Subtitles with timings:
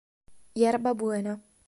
[0.55, 1.39] Yerba Buena